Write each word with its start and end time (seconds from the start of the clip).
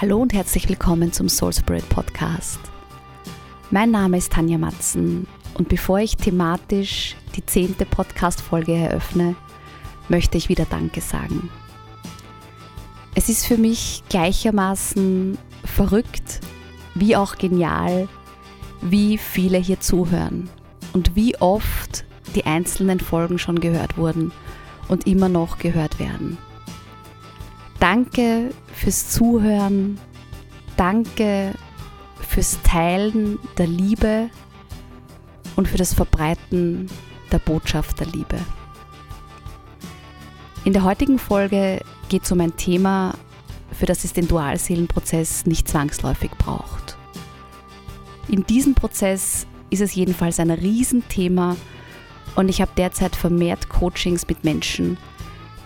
Hallo 0.00 0.18
und 0.18 0.32
herzlich 0.32 0.68
willkommen 0.68 1.12
zum 1.12 1.28
Soul 1.28 1.52
Spirit 1.52 1.88
Podcast. 1.88 2.60
Mein 3.72 3.90
Name 3.90 4.18
ist 4.18 4.32
Tanja 4.32 4.56
Matzen 4.56 5.26
und 5.54 5.68
bevor 5.68 5.98
ich 5.98 6.16
thematisch 6.16 7.16
die 7.34 7.44
zehnte 7.44 7.84
Podcast-Folge 7.84 8.76
eröffne, 8.76 9.34
möchte 10.08 10.38
ich 10.38 10.48
wieder 10.48 10.66
Danke 10.70 11.00
sagen. 11.00 11.50
Es 13.16 13.28
ist 13.28 13.44
für 13.44 13.56
mich 13.56 14.04
gleichermaßen 14.08 15.36
verrückt 15.64 16.42
wie 16.94 17.16
auch 17.16 17.34
genial, 17.34 18.06
wie 18.80 19.18
viele 19.18 19.58
hier 19.58 19.80
zuhören 19.80 20.48
und 20.92 21.16
wie 21.16 21.36
oft 21.40 22.04
die 22.36 22.46
einzelnen 22.46 23.00
Folgen 23.00 23.40
schon 23.40 23.58
gehört 23.58 23.98
wurden 23.98 24.30
und 24.86 25.08
immer 25.08 25.28
noch 25.28 25.58
gehört 25.58 25.98
werden. 25.98 26.38
Danke 27.80 28.50
fürs 28.72 29.10
Zuhören. 29.10 29.98
Danke 30.76 31.54
fürs 32.20 32.60
Teilen 32.62 33.38
der 33.56 33.66
Liebe 33.66 34.30
und 35.56 35.68
für 35.68 35.78
das 35.78 35.94
Verbreiten 35.94 36.88
der 37.32 37.38
Botschaft 37.38 38.00
der 38.00 38.06
Liebe. 38.08 38.38
In 40.64 40.72
der 40.72 40.84
heutigen 40.84 41.18
Folge 41.18 41.80
geht 42.08 42.24
es 42.24 42.32
um 42.32 42.40
ein 42.40 42.56
Thema, 42.56 43.14
für 43.72 43.86
das 43.86 44.04
es 44.04 44.12
den 44.12 44.28
Dualseelenprozess 44.28 45.46
nicht 45.46 45.68
zwangsläufig 45.68 46.30
braucht. 46.32 46.96
In 48.28 48.44
diesem 48.44 48.74
Prozess 48.74 49.46
ist 49.70 49.80
es 49.80 49.94
jedenfalls 49.94 50.40
ein 50.40 50.50
Riesenthema 50.50 51.56
und 52.34 52.48
ich 52.48 52.60
habe 52.60 52.72
derzeit 52.76 53.16
vermehrt 53.16 53.68
Coachings 53.68 54.26
mit 54.28 54.44
Menschen, 54.44 54.98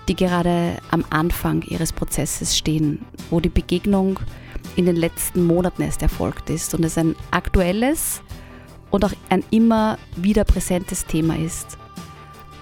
die 0.09 0.17
gerade 0.17 0.79
am 0.91 1.05
Anfang 1.11 1.63
ihres 1.63 1.93
Prozesses 1.93 2.57
stehen, 2.57 3.05
wo 3.31 3.41
die 3.41 3.49
Begegnung 3.49 4.19
in 4.77 4.87
den 4.87 4.97
letzten 4.97 5.45
Monaten 5.45 5.83
erst 5.83 6.03
erfolgt 6.03 6.51
ist 6.51 6.75
und 6.75 6.85
es 6.85 6.99
ein 6.99 7.15
aktuelles 7.31 8.23
und 8.91 9.05
auch 9.05 9.13
ein 9.29 9.45
immer 9.51 9.99
wieder 10.17 10.45
präsentes 10.45 11.07
Thema 11.07 11.37
ist. 11.37 11.79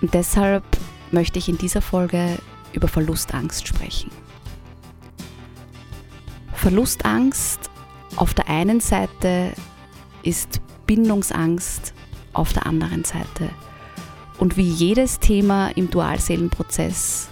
Und 0.01 0.15
deshalb 0.15 0.65
möchte 1.11 1.39
ich 1.39 1.49
in 1.49 1.59
dieser 1.59 1.83
Folge 1.83 2.39
über 2.73 2.89
Verlustangst 2.89 3.67
sprechen. 3.67 4.11
Verlustangst 6.53 7.71
auf 8.17 8.35
der 8.35 8.49
einen 8.49 8.81
Seite 8.81 9.53
ist 10.23 10.61
Bindungsangst 10.87 11.95
auf 12.33 12.53
der 12.53 12.67
anderen 12.67 13.05
Seite. 13.05 13.49
Und 14.39 14.57
wie 14.57 14.69
jedes 14.69 15.21
Thema 15.21 15.69
im 15.69 15.91
Dualseelenprozess 15.91 17.30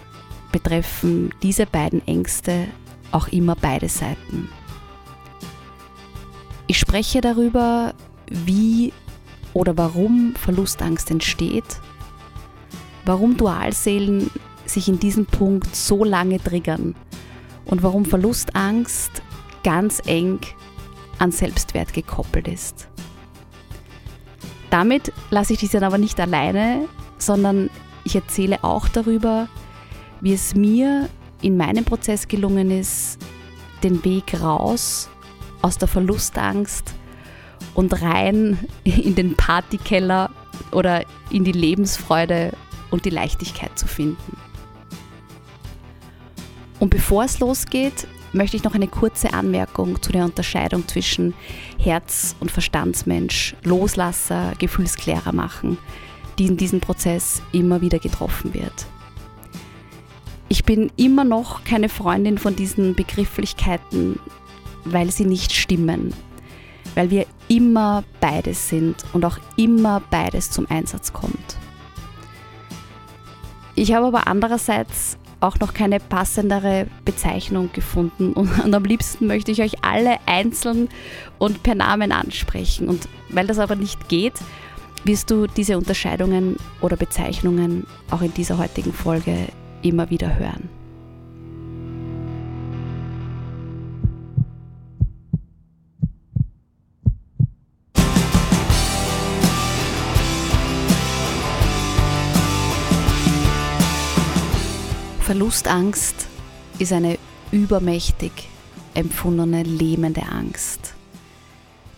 betreffen 0.53 1.35
diese 1.43 1.67
beiden 1.67 2.07
Ängste 2.07 2.69
auch 3.13 3.29
immer 3.29 3.57
beide 3.57 3.89
Seiten. 3.89 4.49
Ich 6.67 6.79
spreche 6.79 7.21
darüber, 7.21 7.95
wie 8.31 8.93
oder 9.55 9.77
warum 9.77 10.35
Verlustangst 10.37 11.11
entsteht, 11.11 11.81
warum 13.05 13.37
Dualseelen 13.37 14.31
sich 14.67 14.89
in 14.89 14.99
diesem 14.99 15.25
Punkt 15.25 15.75
so 15.75 16.05
lange 16.05 16.43
triggern 16.43 16.95
und 17.65 17.83
warum 17.83 18.05
Verlustangst 18.05 19.23
ganz 19.65 20.03
eng 20.07 20.41
an 21.19 21.33
Selbstwert 21.33 21.93
gekoppelt 21.93 22.49
ist. 22.49 22.89
Damit 24.71 25.13
lasse 25.31 25.55
ich 25.55 25.61
dich 25.61 25.71
dann 25.71 25.85
aber 25.85 25.99
nicht 25.99 26.21
alleine, 26.21 26.87
sondern 27.17 27.71
ich 28.05 28.15
erzähle 28.15 28.63
auch 28.63 28.89
darüber, 28.89 29.49
wie 30.21 30.33
es 30.33 30.55
mir 30.55 31.09
in 31.43 31.57
meinem 31.57 31.85
Prozess 31.85 32.27
gelungen 32.29 32.71
ist, 32.71 33.19
den 33.83 34.05
Weg 34.05 34.41
raus 34.41 35.09
aus 35.63 35.79
der 35.79 35.89
Verlustangst 35.89 36.95
und 37.75 38.03
rein 38.03 38.59
in 38.85 39.15
den 39.15 39.37
Partykeller 39.37 40.31
oder 40.73 41.05
in 41.31 41.45
die 41.45 41.53
Lebensfreude 41.53 42.53
und 42.91 43.05
die 43.05 43.11
Leichtigkeit 43.11 43.79
zu 43.79 43.87
finden. 43.87 44.37
Und 46.81 46.91
bevor 46.91 47.25
es 47.25 47.41
losgeht, 47.41 48.07
möchte 48.33 48.57
ich 48.57 48.65
noch 48.65 48.75
eine 48.75 48.89
kurze 48.89 49.33
Anmerkung 49.33 50.01
zu 50.03 50.13
der 50.13 50.25
Unterscheidung 50.25 50.87
zwischen 50.87 51.35
Herz- 51.79 52.37
und 52.41 52.51
Verstandsmensch, 52.51 53.57
Loslasser, 53.65 54.53
Gefühlsklärer 54.59 55.33
machen, 55.33 55.79
die 56.39 56.47
in 56.47 56.57
diesem 56.57 56.81
Prozess 56.81 57.43
immer 57.53 57.81
wieder 57.81 57.99
getroffen 57.99 58.55
wird. 58.55 58.87
Bin 60.69 60.93
immer 60.99 61.25
noch 61.25 61.65
keine 61.65 61.89
Freundin 61.89 62.37
von 62.37 62.55
diesen 62.55 62.95
Begrifflichkeiten, 62.95 64.21
weil 64.85 65.11
sie 65.11 65.25
nicht 65.25 65.55
stimmen, 65.55 66.13
weil 66.95 67.11
wir 67.11 67.25
immer 67.49 68.05
beides 68.21 68.69
sind 68.69 69.03
und 69.15 69.25
auch 69.25 69.39
immer 69.57 70.03
beides 70.11 70.51
zum 70.51 70.71
Einsatz 70.71 71.15
kommt. 71.15 71.57
Ich 73.77 73.95
habe 73.95 74.09
aber 74.09 74.27
andererseits 74.27 75.17
auch 75.41 75.59
noch 75.59 75.73
keine 75.73 76.01
passendere 76.01 76.87
Bezeichnung 77.07 77.71
gefunden 77.73 78.35
und, 78.35 78.51
und, 78.63 78.75
am 78.75 78.85
liebsten 78.85 79.27
möchte 79.27 79.51
ich 79.51 79.63
euch 79.63 79.83
alle 79.83 80.19
einzeln 80.27 80.91
und 81.39 81.63
per 81.63 81.77
Namen 81.77 82.13
ansprechen. 82.13 82.89
Und 82.91 83.09
weil 83.31 83.47
das 83.47 83.59
aber 83.59 83.75
nicht 83.75 84.11
geht, 84.11 84.35
wirst 85.05 85.31
du 85.31 85.47
diese 85.47 85.79
Unterscheidungen 85.79 86.57
oder 86.83 86.99
Bezeichnungen 86.99 87.87
auch 88.11 88.21
in 88.21 88.35
dieser 88.35 88.59
heutigen 88.59 88.93
Folge 88.93 89.49
immer 89.83 90.11
wieder 90.11 90.39
hören. 90.39 90.69
Verlustangst 105.21 106.27
ist 106.79 106.91
eine 106.91 107.19
übermächtig 107.53 108.33
empfundene 108.95 109.63
lähmende 109.63 110.23
Angst, 110.23 110.95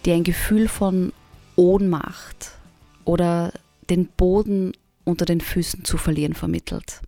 die 0.05 0.11
ein 0.11 0.25
Gefühl 0.25 0.67
von 0.67 1.13
Ohnmacht 1.55 2.59
oder 3.05 3.53
den 3.89 4.07
Boden 4.07 4.73
unter 5.05 5.27
den 5.27 5.41
Füßen 5.41 5.85
zu 5.85 5.97
verlieren 5.97 6.35
vermittelt. 6.35 7.03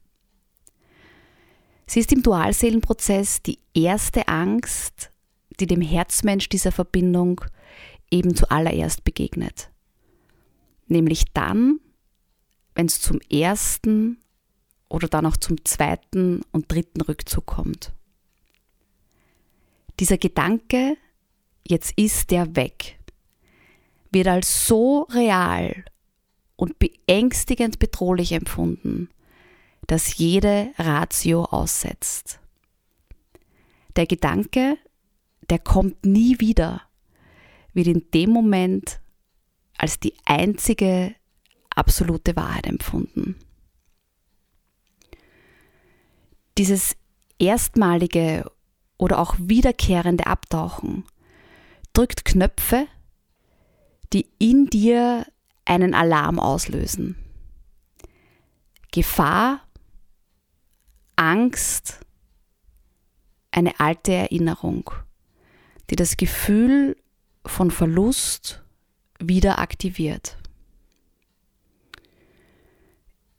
Sie 1.87 2.01
ist 2.01 2.13
im 2.13 2.23
Dualseelenprozess 2.23 3.43
die 3.43 3.59
erste 3.75 4.29
Angst, 4.29 5.11
die 5.61 5.67
dem 5.67 5.81
Herzmensch 5.81 6.49
dieser 6.49 6.73
Verbindung 6.73 7.43
eben 8.11 8.35
zuallererst 8.35 9.05
begegnet. 9.05 9.71
Nämlich 10.87 11.25
dann, 11.33 11.81
wenn 12.75 12.87
es 12.87 13.01
zum 13.01 13.21
ersten 13.31 14.19
oder 14.89 15.09
dann 15.09 15.27
auch 15.27 15.37
zum 15.37 15.65
zweiten 15.65 16.43
und 16.53 16.71
dritten 16.71 17.01
Rückzug 17.01 17.47
kommt. 17.47 17.93
Dieser 20.01 20.19
Gedanke, 20.19 20.97
jetzt 21.67 21.93
ist 21.99 22.31
der 22.31 22.57
weg, 22.57 22.99
wird 24.11 24.29
als 24.29 24.67
so 24.67 25.03
real 25.11 25.85
und 26.57 26.79
beängstigend 26.79 27.79
bedrohlich 27.79 28.33
empfunden, 28.33 29.09
das 29.87 30.17
jede 30.17 30.73
Ratio 30.79 31.45
aussetzt. 31.45 32.41
Der 33.97 34.07
Gedanke, 34.07 34.79
der 35.51 35.59
kommt 35.59 36.07
nie 36.07 36.41
wieder, 36.41 36.83
wird 37.75 37.89
in 37.89 38.11
dem 38.13 38.31
Moment 38.31 39.01
als 39.77 39.99
die 39.99 40.15
einzige 40.25 41.15
absolute 41.75 42.37
Wahrheit 42.37 42.67
empfunden. 42.67 43.37
Dieses 46.59 46.97
erstmalige 47.39 48.51
oder 48.99 49.19
auch 49.19 49.35
wiederkehrende 49.39 50.27
Abtauchen 50.27 51.05
drückt 51.93 52.25
Knöpfe, 52.25 52.87
die 54.13 54.29
in 54.39 54.67
dir 54.67 55.27
einen 55.65 55.95
Alarm 55.95 56.39
auslösen. 56.39 57.17
Gefahr 58.93 59.61
Angst 61.17 62.01
eine 63.51 63.79
alte 63.81 64.13
Erinnerung, 64.13 64.91
die 65.91 65.97
das 65.97 66.17
Gefühl 66.17 66.97
von 67.45 67.71
Verlust 67.71 68.63
wieder 69.19 69.59
aktiviert. 69.59 70.37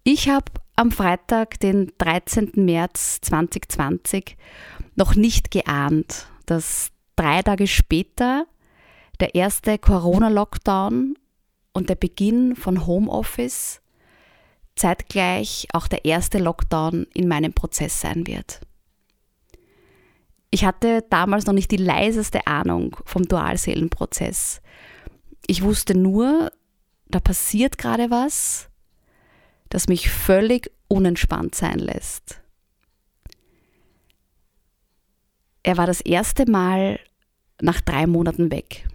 Ich 0.04 0.30
habe 0.30 0.52
am 0.76 0.92
Freitag, 0.92 1.60
den 1.60 1.92
13. 1.98 2.52
März 2.56 3.22
2020, 3.22 4.38
noch 4.96 5.16
nicht 5.16 5.52
geahnt, 5.52 6.28
dass 6.46 6.92
drei 7.16 7.42
Tage 7.42 7.68
später 7.68 8.46
der 9.20 9.36
erste 9.36 9.78
Corona-Lockdown 9.78 11.16
und 11.74 11.90
der 11.90 11.96
Beginn 11.96 12.56
von 12.56 12.86
Homeoffice 12.86 13.82
zeitgleich 14.76 15.68
auch 15.74 15.88
der 15.88 16.06
erste 16.06 16.40
Lockdown 16.40 17.08
in 17.14 17.28
meinem 17.28 17.54
Prozess 17.54 18.02
sein 18.02 18.28
wird. 18.28 18.62
Ich 20.50 20.66
hatte 20.66 21.04
damals 21.10 21.46
noch 21.46 21.54
nicht 21.54 21.72
die 21.72 21.78
leiseste 21.78 22.46
Ahnung 22.46 22.96
vom 23.06 23.24
Dualseelenprozess. 23.24 24.62
Ich 25.48 25.64
wusste 25.64 25.98
nur, 25.98 26.52
da 27.08 27.20
passiert 27.20 27.78
gerade 27.78 28.12
was, 28.12 28.70
das 29.70 29.88
mich 29.88 30.10
völlig 30.10 30.72
unentspannt 30.88 31.56
sein 31.56 31.80
lässt. 31.80 32.40
Er 35.64 35.78
war 35.78 35.88
das 35.88 36.02
erste 36.02 36.50
Mal 36.50 37.00
nach 37.62 37.82
drei 37.82 38.06
Monaten 38.06 38.52
weg. 38.52 38.88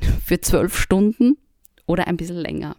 Für 0.24 0.40
zwölf 0.40 0.78
Stunden 0.78 1.36
oder 1.86 2.06
ein 2.06 2.16
bisschen 2.16 2.36
länger. 2.36 2.76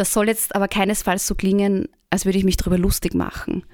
Das 0.00 0.14
soll 0.14 0.28
jetzt 0.28 0.56
aber 0.56 0.66
keinesfalls 0.66 1.26
so 1.26 1.34
klingen, 1.34 1.86
als 2.08 2.24
würde 2.24 2.38
ich 2.38 2.44
mich 2.44 2.56
darüber 2.56 2.78
lustig 2.78 3.12
machen. 3.12 3.64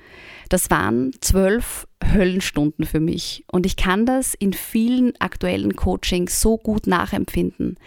Das 0.49 0.71
waren 0.71 1.13
zwölf 1.21 1.87
Höllenstunden 2.03 2.85
für 2.85 2.99
mich 2.99 3.45
und 3.47 3.65
ich 3.65 3.77
kann 3.77 4.07
das 4.07 4.35
in 4.35 4.53
vielen 4.53 5.15
aktuellen 5.21 5.77
Coachings 5.77 6.41
so 6.41 6.59
gut 6.59 6.89
nachempfinden, 6.89 7.79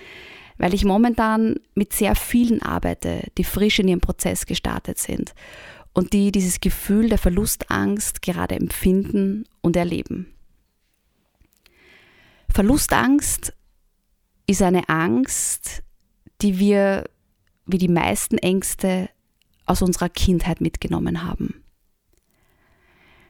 weil 0.57 0.73
ich 0.73 0.85
momentan 0.85 1.57
mit 1.75 1.91
sehr 1.91 2.15
vielen 2.15 2.61
arbeite, 2.61 3.23
die 3.37 3.43
frisch 3.43 3.77
in 3.79 3.89
ihrem 3.89 3.99
Prozess 3.99 4.45
gestartet 4.45 4.99
sind 4.99 5.33
und 5.91 6.13
die 6.13 6.31
dieses 6.31 6.61
Gefühl 6.61 7.09
der 7.09 7.17
Verlustangst 7.17 8.21
gerade 8.21 8.55
empfinden 8.55 9.43
und 9.59 9.75
erleben. 9.75 10.33
Verlustangst 12.47 13.51
ist 14.47 14.61
eine 14.61 14.87
Angst, 14.87 15.83
die 16.41 16.57
wir, 16.57 17.03
wie 17.71 17.77
die 17.77 17.87
meisten 17.87 18.37
Ängste, 18.37 19.09
aus 19.65 19.81
unserer 19.81 20.09
Kindheit 20.09 20.61
mitgenommen 20.61 21.23
haben. 21.23 21.63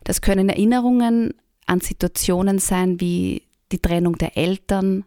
Das 0.05 0.21
können 0.21 0.49
Erinnerungen 0.49 1.33
an 1.65 1.81
Situationen 1.81 2.59
sein 2.59 2.99
wie 2.99 3.43
die 3.71 3.79
Trennung 3.79 4.17
der 4.17 4.37
Eltern 4.37 5.05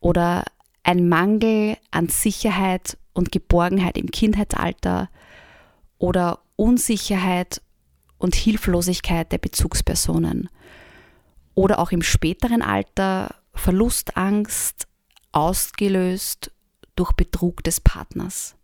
oder 0.00 0.44
ein 0.82 1.08
Mangel 1.08 1.78
an 1.90 2.08
Sicherheit 2.08 2.98
und 3.14 3.32
Geborgenheit 3.32 3.96
im 3.96 4.10
Kindheitsalter 4.10 5.08
oder 5.98 6.40
Unsicherheit 6.56 7.62
und 8.18 8.34
Hilflosigkeit 8.34 9.32
der 9.32 9.38
Bezugspersonen 9.38 10.48
oder 11.54 11.78
auch 11.78 11.90
im 11.90 12.02
späteren 12.02 12.62
Alter 12.62 13.34
Verlustangst 13.54 14.86
ausgelöst 15.32 16.52
durch 16.96 17.12
Betrug 17.12 17.62
des 17.64 17.80
Partners. 17.80 18.56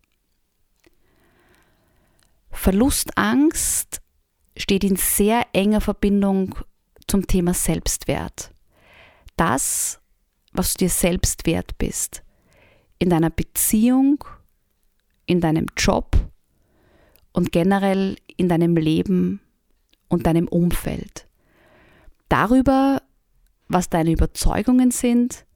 Verlustangst 2.50 4.00
steht 4.56 4.84
in 4.84 4.96
sehr 4.96 5.46
enger 5.52 5.80
Verbindung 5.80 6.56
zum 7.06 7.26
Thema 7.26 7.54
Selbstwert. 7.54 8.52
Das, 9.36 10.00
was 10.52 10.74
du 10.74 10.84
dir 10.84 10.90
selbst 10.90 11.46
wert 11.46 11.78
bist, 11.78 12.22
in 12.98 13.08
deiner 13.08 13.30
Beziehung, 13.30 14.24
in 15.26 15.40
deinem 15.40 15.66
Job 15.76 16.16
und 17.32 17.52
generell 17.52 18.16
in 18.36 18.48
deinem 18.48 18.76
Leben 18.76 19.40
und 20.08 20.26
deinem 20.26 20.48
Umfeld. 20.48 21.26
Darüber, 22.28 23.02
was 23.68 23.88
deine 23.88 24.10
Überzeugungen 24.10 24.90
sind 24.90 25.46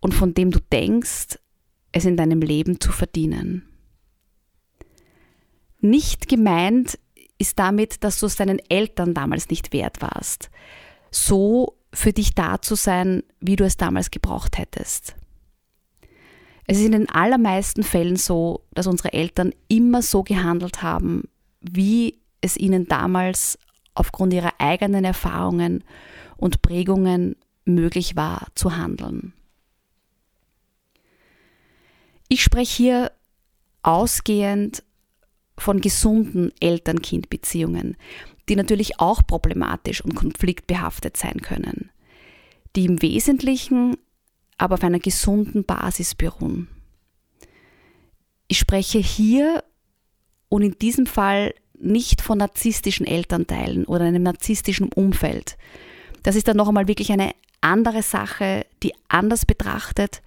und 0.00 0.14
von 0.14 0.34
dem 0.34 0.50
du 0.50 0.60
denkst, 0.72 1.38
es 1.92 2.04
in 2.04 2.16
deinem 2.16 2.40
Leben 2.40 2.80
zu 2.80 2.92
verdienen. 2.92 3.68
Nicht 5.80 6.28
gemeint 6.28 6.98
ist 7.38 7.58
damit, 7.58 8.04
dass 8.04 8.20
du 8.20 8.26
es 8.26 8.36
deinen 8.36 8.60
Eltern 8.68 9.14
damals 9.14 9.48
nicht 9.48 9.72
wert 9.72 10.02
warst, 10.02 10.50
so 11.10 11.76
für 11.92 12.12
dich 12.12 12.34
da 12.34 12.60
zu 12.60 12.74
sein, 12.74 13.22
wie 13.40 13.56
du 13.56 13.64
es 13.64 13.76
damals 13.76 14.10
gebraucht 14.10 14.58
hättest. 14.58 15.16
Es 16.66 16.78
ist 16.78 16.84
in 16.84 16.92
den 16.92 17.08
allermeisten 17.08 17.82
Fällen 17.82 18.16
so, 18.16 18.64
dass 18.72 18.86
unsere 18.86 19.12
Eltern 19.12 19.52
immer 19.68 20.02
so 20.02 20.22
gehandelt 20.22 20.82
haben, 20.82 21.24
wie 21.60 22.20
es 22.40 22.56
ihnen 22.56 22.86
damals 22.86 23.58
aufgrund 23.94 24.32
ihrer 24.32 24.52
eigenen 24.58 25.04
Erfahrungen 25.04 25.82
und 26.36 26.62
Prägungen 26.62 27.36
möglich 27.64 28.14
war 28.16 28.46
zu 28.54 28.76
handeln. 28.76 29.32
Ich 32.32 32.44
spreche 32.44 32.76
hier 32.76 33.12
ausgehend 33.82 34.84
von 35.58 35.80
gesunden 35.80 36.52
Eltern-Kind-Beziehungen, 36.60 37.96
die 38.48 38.54
natürlich 38.54 39.00
auch 39.00 39.26
problematisch 39.26 40.00
und 40.00 40.14
konfliktbehaftet 40.14 41.16
sein 41.16 41.42
können, 41.42 41.90
die 42.76 42.84
im 42.84 43.02
Wesentlichen 43.02 43.96
aber 44.58 44.74
auf 44.74 44.84
einer 44.84 45.00
gesunden 45.00 45.64
Basis 45.64 46.14
beruhen. 46.14 46.68
Ich 48.46 48.60
spreche 48.60 48.98
hier 48.98 49.64
und 50.48 50.62
in 50.62 50.78
diesem 50.78 51.06
Fall 51.06 51.52
nicht 51.80 52.20
von 52.20 52.38
narzisstischen 52.38 53.08
Elternteilen 53.08 53.86
oder 53.86 54.04
einem 54.04 54.22
narzisstischen 54.22 54.92
Umfeld. 54.92 55.58
Das 56.22 56.36
ist 56.36 56.46
dann 56.46 56.58
noch 56.58 56.68
einmal 56.68 56.86
wirklich 56.86 57.10
eine 57.10 57.32
andere 57.60 58.02
Sache, 58.02 58.66
die 58.84 58.94
anders 59.08 59.46
betrachtet 59.46 60.22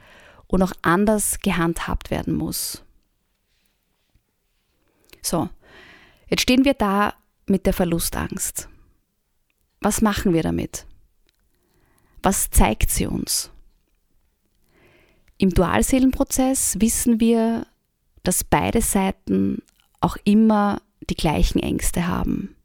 und 0.48 0.62
auch 0.62 0.74
anders 0.82 1.40
gehandhabt 1.40 2.12
werden 2.12 2.34
muss. 2.34 2.84
So, 5.22 5.50
jetzt 6.28 6.42
stehen 6.42 6.66
wir 6.66 6.74
da 6.74 7.14
mit 7.48 7.66
der 7.66 7.74
Verlustangst. 7.74 8.70
Was 9.80 10.02
machen 10.02 10.34
wir 10.34 10.44
damit? 10.44 10.86
Was 12.22 12.50
zeigt 12.50 12.90
sie 12.90 13.06
uns? 13.06 13.52
Im 15.38 15.50
Dualseelenprozess 15.50 16.80
wissen 16.80 17.20
wir, 17.20 17.68
dass 18.24 18.44
beide 18.44 18.82
Seiten 18.82 19.62
auch 20.00 20.16
immer 20.24 20.82
die 21.10 21.16
gleichen 21.16 21.60
Ängste 21.60 22.08
haben. 22.08 22.56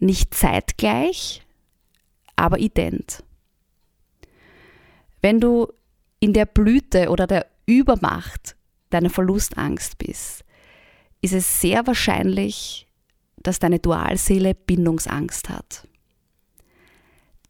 Nicht 0.00 0.34
zeitgleich, 0.34 1.42
aber 2.36 2.58
ident. 2.58 3.22
Wenn 5.22 5.40
du 5.40 5.72
in 6.24 6.32
der 6.32 6.46
Blüte 6.46 7.10
oder 7.10 7.26
der 7.26 7.46
Übermacht 7.66 8.56
deiner 8.88 9.10
Verlustangst 9.10 9.98
bist, 9.98 10.42
ist 11.20 11.34
es 11.34 11.60
sehr 11.60 11.86
wahrscheinlich, 11.86 12.86
dass 13.36 13.58
deine 13.58 13.78
Dualseele 13.78 14.54
Bindungsangst 14.54 15.50
hat. 15.50 15.86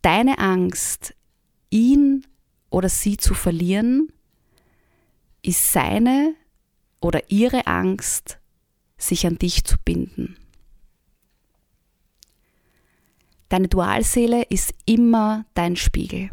Deine 0.02 0.40
Angst, 0.40 1.14
ihn 1.70 2.26
oder 2.68 2.88
sie 2.88 3.16
zu 3.16 3.34
verlieren, 3.34 4.08
ist 5.42 5.70
seine 5.70 6.34
oder 7.00 7.30
ihre 7.30 7.68
Angst, 7.68 8.40
sich 8.98 9.24
an 9.24 9.38
dich 9.38 9.62
zu 9.62 9.76
binden. 9.84 10.36
Deine 13.50 13.68
Dualseele 13.68 14.42
ist 14.42 14.74
immer 14.84 15.46
dein 15.54 15.76
Spiegel. 15.76 16.30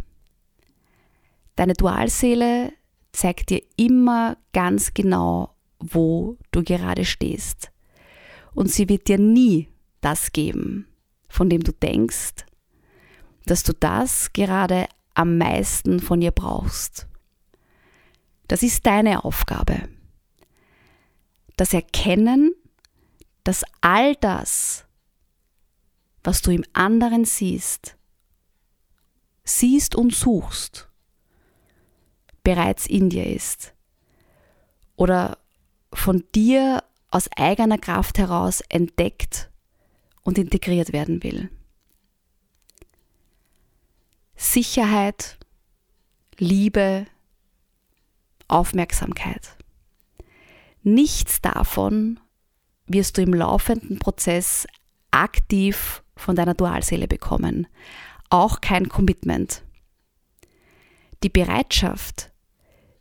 Deine 1.62 1.74
Dualseele 1.74 2.74
zeigt 3.12 3.51
dir 3.51 3.62
immer 3.77 4.36
ganz 4.51 4.96
genau, 4.96 5.53
wo 5.77 6.39
du 6.50 6.63
gerade 6.63 7.06
stehst. 7.06 7.72
Und 8.56 8.72
sie 8.72 8.89
wird 8.89 9.08
dir 9.08 9.20
nie 9.20 9.70
das 10.00 10.32
geben, 10.32 10.88
von 11.30 11.51
dem 11.51 11.62
du 11.62 11.72
denkst, 11.72 12.48
dass 13.46 13.62
du 13.62 13.74
das 13.74 14.34
gerade 14.34 14.88
am 15.13 15.38
meisten 15.38 16.00
von 16.00 16.20
ihr 16.24 16.32
brauchst. 16.32 17.06
Das 18.48 18.63
ist 18.63 18.88
deine 18.88 19.24
Aufgabe 19.24 19.88
das 21.58 21.75
Erkennen, 21.75 22.56
dass 23.44 23.63
all 23.82 24.15
das, 24.15 24.86
was 26.24 26.41
du 26.41 26.50
im 26.50 26.63
anderen 26.74 27.24
siehst, 27.24 27.98
siehst 29.44 29.94
und 29.94 30.15
suchst, 30.15 30.90
bereits 32.43 32.88
in 32.88 33.10
dir 33.10 33.27
ist 33.27 33.74
oder 34.95 35.38
von 35.93 36.24
dir 36.33 36.83
aus 37.10 37.29
eigener 37.36 37.77
Kraft 37.77 38.17
heraus 38.17 38.62
entdeckt 38.69 39.50
und 40.24 40.38
integriert 40.38 40.93
werden 40.93 41.24
will. 41.24 41.50
Sicherheit, 44.36 45.38
Liebe, 46.38 47.05
Aufmerksamkeit. 48.48 49.55
Nichts 50.83 51.41
davon 51.41 52.19
wirst 52.88 53.17
du 53.17 53.21
im 53.21 53.33
laufenden 53.33 54.00
Prozess 54.00 54.65
aktiv 55.12 56.03
von 56.15 56.36
deiner 56.36 56.53
Dualseele 56.53 57.07
bekommen. 57.07 57.67
Auch 58.29 58.62
kein 58.62 58.89
Commitment. 58.89 59.63
Die 61.24 61.29
Bereitschaft, 61.29 62.31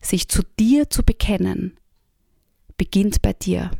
sich 0.00 0.28
zu 0.28 0.42
dir 0.58 0.88
zu 0.90 1.02
bekennen, 1.02 1.78
beginnt 2.76 3.22
bei 3.22 3.32
dir. 3.32 3.70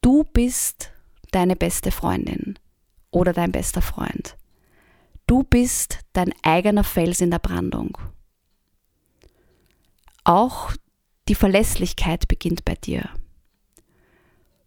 Du 0.00 0.24
bist 0.24 0.92
deine 1.32 1.56
beste 1.56 1.90
Freundin 1.90 2.58
oder 3.10 3.32
dein 3.32 3.52
bester 3.52 3.82
Freund. 3.82 4.36
Du 5.26 5.42
bist 5.42 6.00
dein 6.12 6.32
eigener 6.42 6.84
Fels 6.84 7.20
in 7.20 7.30
der 7.30 7.38
Brandung. 7.38 7.96
Auch 10.22 10.72
die 11.28 11.34
Verlässlichkeit 11.34 12.28
beginnt 12.28 12.64
bei 12.64 12.74
dir. 12.74 13.08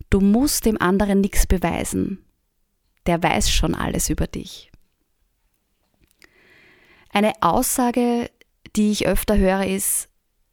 Du 0.10 0.20
musst 0.20 0.66
dem 0.66 0.80
anderen 0.82 1.22
nichts 1.22 1.46
beweisen. 1.46 2.26
Der 3.06 3.22
weiß 3.22 3.52
schon 3.52 3.76
alles 3.76 4.10
über 4.10 4.28
dich. 4.28 4.72
Eine 7.12 7.34
Aussage, 7.42 8.30
die 8.78 8.92
ich 8.92 9.08
öfter 9.08 9.38
höre, 9.38 9.66
ist, 9.66 10.10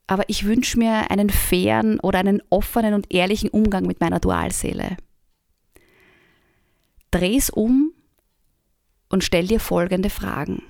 aber 0.06 0.28
ich 0.28 0.44
wünsche 0.44 0.78
mir 0.78 1.10
einen 1.10 1.30
fairen 1.30 2.00
oder 2.00 2.18
einen 2.18 2.42
offenen 2.50 2.94
und 2.94 3.12
ehrlichen 3.12 3.50
Umgang 3.50 3.86
mit 3.86 4.00
meiner 4.00 4.20
Dualseele. 4.20 4.96
Dreh's 7.10 7.50
um 7.50 7.92
und 9.08 9.22
stell 9.22 9.46
dir 9.46 9.60
folgende 9.60 10.10
Fragen. 10.10 10.62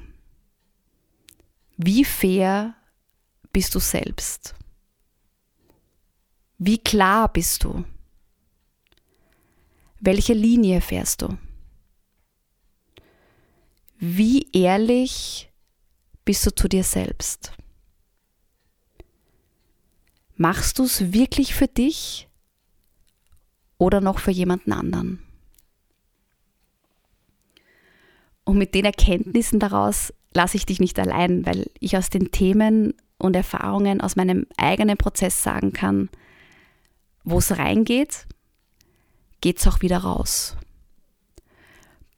Wie 1.77 2.05
fair 2.05 2.75
bist 3.53 3.75
du 3.75 3.79
selbst? 3.79 4.55
Wie 6.59 6.79
klar 6.79 7.33
bist 7.33 7.65
du? 7.65 7.85
Welche 10.01 10.35
Linie 10.35 10.81
fährst 10.81 11.23
du? 11.23 11.39
Wie 13.99 14.51
ehrlich 14.53 15.51
bist 16.25 16.47
du 16.47 16.55
zu 16.55 16.69
dir 16.69 16.85
selbst? 16.85 17.53
Machst 20.37 20.79
du 20.79 20.85
es 20.85 21.13
wirklich 21.13 21.55
für 21.55 21.69
dich 21.69 22.29
oder 23.79 24.01
noch 24.01 24.19
für 24.19 24.31
jemanden 24.31 24.73
anderen? 24.73 25.23
Und 28.45 28.59
mit 28.59 28.75
den 28.75 28.85
Erkenntnissen 28.85 29.59
daraus 29.59 30.13
lasse 30.33 30.57
ich 30.57 30.67
dich 30.67 30.81
nicht 30.81 30.99
allein, 30.99 31.47
weil 31.47 31.71
ich 31.81 31.97
aus 31.97 32.11
den 32.11 32.31
Themen 32.31 32.95
und 33.17 33.37
Erfahrungen 33.37 34.01
aus 34.01 34.17
meinem 34.17 34.47
eigenen 34.57 34.99
Prozess 34.99 35.43
sagen 35.43 35.73
kann, 35.73 36.11
wo 37.23 37.39
es 37.39 37.57
reingeht, 37.57 38.27
geht 39.41 39.59
es 39.59 39.67
auch 39.67 39.81
wieder 39.81 39.99
raus. 39.99 40.57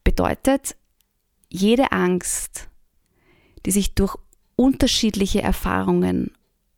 Bedeutet, 0.02 0.76
jede 1.48 1.92
Angst, 1.92 2.68
die 3.66 3.72
sich 3.72 3.94
durch 3.94 4.16
unterschiedliche 4.54 5.42
Erfahrungen 5.42 6.30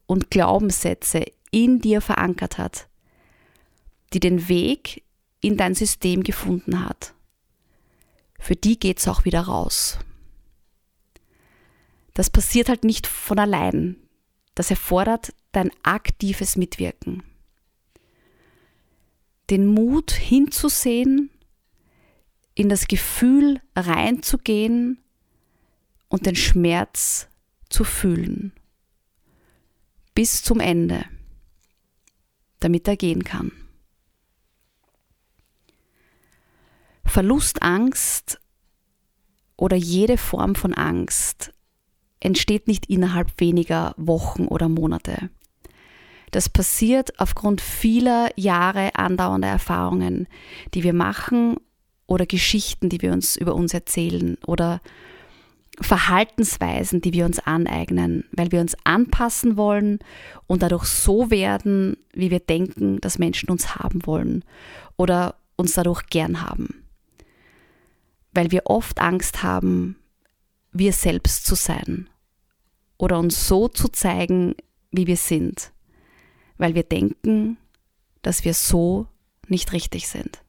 und 0.07 0.31
Glaubenssätze 0.31 1.27
in 1.51 1.81
dir 1.81 2.01
verankert 2.01 2.59
hat, 2.59 2.89
die 4.15 4.21
den 4.21 4.49
Weg 4.49 5.05
in 5.41 5.57
dein 5.57 5.75
System 5.75 6.25
gefunden 6.25 6.85
hat. 6.85 7.15
Für 8.41 8.57
die 8.57 8.79
geht 8.79 8.99
es 8.99 9.07
auch 9.07 9.25
wieder 9.27 9.43
raus. 9.43 9.99
Das 12.15 12.31
passiert 12.31 12.69
halt 12.69 12.85
nicht 12.85 13.07
von 13.07 13.39
allein. 13.39 13.97
Das 14.55 14.71
erfordert 14.71 15.35
dein 15.53 15.71
aktives 15.83 16.57
Mitwirken. 16.57 17.23
Den 19.51 19.67
Mut 19.67 20.11
hinzusehen, 20.11 21.31
in 22.55 22.69
das 22.69 22.89
Gefühl 22.89 23.61
reinzugehen 23.77 24.99
und 26.09 26.27
den 26.27 26.37
Schmerz 26.37 27.29
zu 27.69 27.85
fühlen 27.85 28.53
bis 30.19 30.43
zum 30.43 30.59
Ende, 30.59 31.05
damit 32.59 32.89
er 32.89 32.97
gehen 32.97 33.23
kann. 33.23 33.53
Verlustangst 37.05 38.41
oder 39.57 39.77
jede 39.77 40.19
Form 40.19 40.57
von 40.57 40.75
Angst 40.75 41.53
entsteht 42.19 42.67
nicht 42.67 42.87
innerhalb 42.87 43.39
weniger 43.39 43.95
Wochen 43.97 44.47
oder 44.47 44.69
Monate. 44.69 45.31
Das 46.33 46.49
passiert 46.49 47.19
aufgrund 47.21 47.61
vieler 47.61 48.31
Jahre 48.35 48.97
andauernder 48.97 49.47
Erfahrungen, 49.47 50.27
die 50.75 50.83
wir 50.83 50.95
machen 50.95 51.59
oder 52.09 52.27
Geschichten, 52.27 52.89
die 52.89 53.03
wir 53.03 53.13
uns 53.13 53.37
über 53.37 53.55
uns 53.55 53.73
erzählen 53.73 54.37
oder 54.47 54.81
Verhaltensweisen, 55.81 57.01
die 57.01 57.13
wir 57.13 57.25
uns 57.25 57.39
aneignen, 57.39 58.25
weil 58.33 58.51
wir 58.51 58.61
uns 58.61 58.77
anpassen 58.85 59.57
wollen 59.57 60.01
und 60.47 60.63
dadurch 60.63 60.85
so 60.85 61.31
werden, 61.31 61.97
wie 62.13 62.31
wir 62.31 62.41
denken, 62.41 63.01
dass 63.01 63.19
Menschen 63.19 63.51
uns 63.51 63.77
haben 63.77 64.05
wollen 64.07 64.45
oder 64.97 65.37
uns 65.57 65.75
dadurch 65.75 66.07
gern 66.07 66.43
haben. 66.43 66.85
Weil 68.33 68.51
wir 68.51 68.63
oft 68.67 69.01
Angst 69.01 69.43
haben, 69.43 69.97
wir 70.73 70.93
selbst 70.93 71.47
zu 71.47 71.55
sein 71.55 72.09
oder 72.99 73.19
uns 73.19 73.47
so 73.47 73.69
zu 73.69 73.89
zeigen, 73.89 74.55
wie 74.91 75.07
wir 75.07 75.17
sind, 75.17 75.73
weil 76.57 76.75
wir 76.75 76.83
denken, 76.83 77.57
dass 78.23 78.45
wir 78.45 78.55
so 78.55 79.07
nicht 79.47 79.73
richtig 79.73 80.09
sind. 80.09 80.43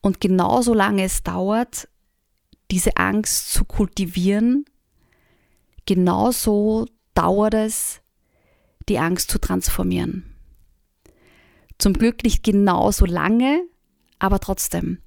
Und 0.00 0.20
genauso 0.20 0.74
lange 0.74 1.04
es 1.04 1.22
dauert, 1.22 1.88
diese 2.72 2.96
Angst 2.96 3.52
zu 3.52 3.66
kultivieren, 3.66 4.64
genauso 5.84 6.86
dauert 7.12 7.52
es, 7.52 8.00
die 8.88 8.98
Angst 8.98 9.30
zu 9.30 9.38
transformieren. 9.38 10.34
Zum 11.76 11.92
Glück 11.92 12.24
nicht 12.24 12.42
genauso 12.42 13.04
lange, 13.04 13.62
aber 14.18 14.40
trotzdem, 14.40 15.02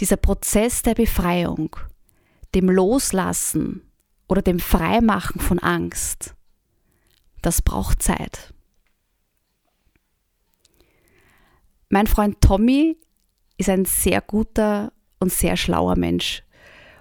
dieser 0.00 0.16
Prozess 0.16 0.80
der 0.80 0.94
Befreiung, 0.94 1.76
dem 2.54 2.70
Loslassen 2.70 3.82
oder 4.26 4.40
dem 4.40 4.58
Freimachen 4.58 5.42
von 5.42 5.58
Angst, 5.58 6.34
das 7.42 7.60
braucht 7.60 8.02
Zeit. 8.02 8.54
Mein 11.90 12.06
Freund 12.06 12.40
Tommy 12.40 12.96
ist 13.58 13.68
ein 13.68 13.84
sehr 13.84 14.22
guter 14.22 14.94
und 15.18 15.30
sehr 15.30 15.58
schlauer 15.58 15.96
Mensch 15.96 16.44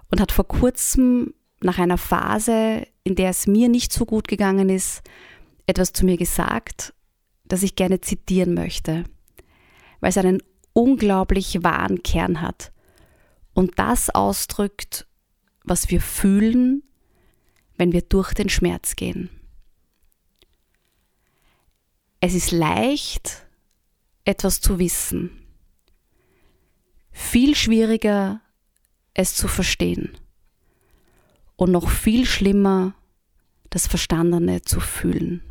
und 0.09 0.19
hat 0.19 0.31
vor 0.31 0.47
kurzem 0.47 1.33
nach 1.61 1.77
einer 1.77 1.97
Phase, 1.97 2.87
in 3.03 3.15
der 3.15 3.29
es 3.29 3.47
mir 3.47 3.69
nicht 3.69 3.91
so 3.91 4.05
gut 4.05 4.27
gegangen 4.27 4.69
ist, 4.69 5.01
etwas 5.67 5.93
zu 5.93 6.05
mir 6.05 6.17
gesagt, 6.17 6.93
das 7.45 7.63
ich 7.63 7.75
gerne 7.75 8.01
zitieren 8.01 8.53
möchte, 8.53 9.03
weil 9.99 10.09
es 10.09 10.17
einen 10.17 10.41
unglaublich 10.73 11.63
wahren 11.63 12.03
Kern 12.03 12.41
hat 12.41 12.71
und 13.53 13.77
das 13.77 14.09
ausdrückt, 14.09 15.07
was 15.63 15.89
wir 15.89 16.01
fühlen, 16.01 16.83
wenn 17.77 17.91
wir 17.91 18.01
durch 18.01 18.33
den 18.33 18.49
Schmerz 18.49 18.95
gehen. 18.95 19.29
Es 22.21 22.33
ist 22.33 22.51
leicht, 22.51 23.45
etwas 24.25 24.59
zu 24.59 24.79
wissen. 24.79 25.31
Viel 27.11 27.55
schwieriger, 27.55 28.41
es 29.13 29.35
zu 29.35 29.47
verstehen. 29.47 30.17
Und 31.55 31.71
noch 31.71 31.89
viel 31.89 32.25
schlimmer, 32.25 32.93
das 33.69 33.87
Verstandene 33.87 34.61
zu 34.61 34.79
fühlen. 34.79 35.41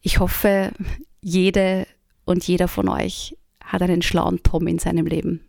Ich 0.00 0.18
hoffe, 0.18 0.72
jede 1.20 1.86
und 2.24 2.46
jeder 2.46 2.66
von 2.66 2.88
euch 2.88 3.36
hat 3.62 3.82
einen 3.82 4.02
schlauen 4.02 4.42
Tom 4.42 4.66
in 4.66 4.78
seinem 4.78 5.06
Leben. 5.06 5.46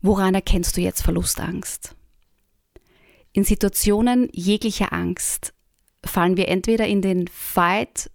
Woran 0.00 0.34
erkennst 0.34 0.76
du 0.76 0.80
jetzt 0.80 1.02
Verlustangst? 1.02 1.94
In 3.32 3.44
Situationen 3.44 4.28
jeglicher 4.32 4.92
Angst 4.92 5.54
fallen 6.04 6.36
wir 6.36 6.48
entweder 6.48 6.86
in 6.86 7.02
den 7.02 7.28
Fight, 7.28 8.10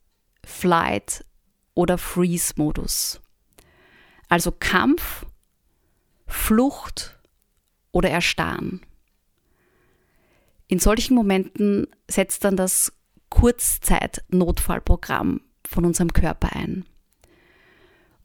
Flight 0.46 1.25
oder 1.74 1.98
Freeze-Modus. 1.98 3.23
Also 4.34 4.52
Kampf, 4.52 5.25
Flucht 6.25 7.20
oder 7.92 8.10
Erstarren. 8.10 8.82
In 10.68 10.80
solchen 10.80 11.13
Momenten 11.13 11.86
setzt 12.10 12.44
dann 12.44 12.58
das 12.58 12.92
Kurzzeit-Notfallprogramm 13.30 15.42
von 15.68 15.86
unserem 15.86 16.13
Körper 16.13 16.56
ein. 16.56 16.88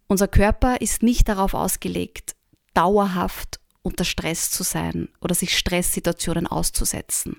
Unser 0.06 0.28
Körper 0.28 0.80
ist 0.80 1.02
nicht 1.02 1.28
darauf 1.28 1.52
ausgelegt, 1.52 2.34
dauerhaft 2.72 3.60
unter 3.82 4.04
Stress 4.04 4.50
zu 4.50 4.62
sein 4.62 5.10
oder 5.20 5.34
sich 5.34 5.58
Stresssituationen 5.58 6.46
auszusetzen. 6.46 7.36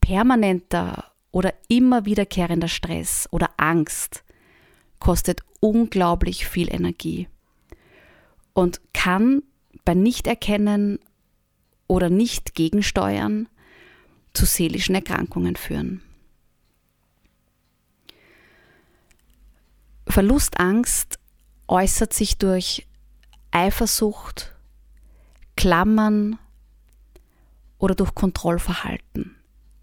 Permanenter 0.00 1.10
oder 1.32 1.52
immer 1.66 2.04
wiederkehrender 2.04 2.68
Stress 2.68 3.28
oder 3.32 3.50
Angst 3.56 4.22
kostet 4.98 5.40
unglaublich 5.60 6.46
viel 6.46 6.72
Energie 6.72 7.28
und 8.52 8.80
kann 8.92 9.42
bei 9.84 9.94
Nichterkennen 9.94 10.98
oder 11.86 12.10
nicht 12.10 12.54
gegensteuern 12.54 13.48
zu 14.32 14.46
seelischen 14.46 14.94
Erkrankungen 14.94 15.56
führen. 15.56 16.02
Verlustangst 20.08 21.18
äußert 21.68 22.12
sich 22.12 22.38
durch 22.38 22.86
Eifersucht, 23.50 24.54
Klammern 25.56 26.38
oder 27.78 27.94
durch 27.94 28.14
Kontrollverhalten. 28.14 29.36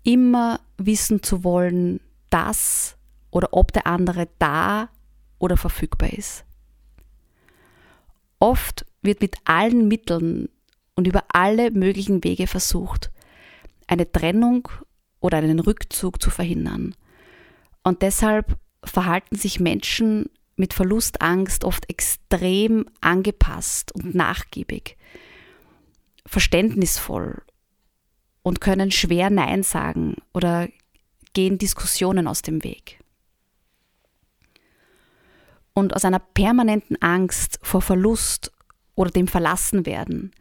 Immer 0.03 0.59
wissen 0.77 1.23
zu 1.23 1.43
wollen, 1.43 1.99
dass 2.29 2.97
oder 3.31 3.49
ob 3.51 3.71
der 3.73 3.87
andere 3.87 4.27
da 4.39 4.89
oder 5.43 5.57
verfügbar 5.57 6.13
ist. 6.13 6.45
Oft 8.39 8.85
wird 9.01 9.19
mit 9.19 9.35
allen 9.43 9.89
Mitteln 9.89 10.47
und 10.95 11.05
über 11.05 11.25
alle 11.33 11.71
möglichen 11.71 12.23
Wege 12.23 12.47
versucht, 12.47 13.11
eine 13.87 14.09
Trennung 14.09 14.69
oder 15.19 15.39
einen 15.39 15.59
Rückzug 15.59 16.21
zu 16.21 16.29
verhindern. 16.29 16.95
Und 17.83 18.01
deshalb 18.03 18.57
verhalten 18.85 19.35
sich 19.35 19.59
Menschen 19.59 20.29
mit 20.55 20.73
Verlustangst 20.73 21.65
oft 21.65 21.89
extrem 21.89 22.85
angepasst 23.01 23.93
und 23.93 24.15
nachgiebig, 24.15 24.95
verständnisvoll 26.25 27.41
und 28.43 28.61
können 28.61 28.91
schwer 28.91 29.29
Nein 29.29 29.63
sagen 29.63 30.15
oder 30.33 30.69
gehen 31.33 31.57
Diskussionen 31.57 32.27
aus 32.27 32.43
dem 32.43 32.63
Weg. 32.63 33.02
Und 35.73 35.95
aus 35.95 36.05
einer 36.05 36.19
permanenten 36.19 37.01
Angst 37.01 37.59
vor 37.63 37.81
Verlust 37.81 38.51
oder 38.95 39.09
dem 39.09 39.27
Verlassenwerden 39.27 40.31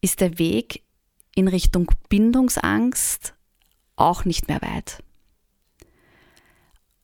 ist 0.00 0.20
der 0.20 0.38
Weg 0.38 0.82
in 1.34 1.48
Richtung 1.48 1.90
Bindungsangst 2.08 3.34
auch 3.96 4.24
nicht 4.24 4.48
mehr 4.48 4.62
weit. 4.62 5.02